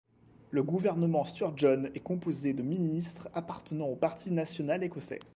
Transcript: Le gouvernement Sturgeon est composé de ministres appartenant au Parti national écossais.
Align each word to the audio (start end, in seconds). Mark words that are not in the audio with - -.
Le 0.49 0.63
gouvernement 0.63 1.25
Sturgeon 1.25 1.91
est 1.93 1.99
composé 1.99 2.55
de 2.55 2.63
ministres 2.63 3.29
appartenant 3.35 3.85
au 3.85 3.95
Parti 3.95 4.31
national 4.31 4.83
écossais. 4.83 5.19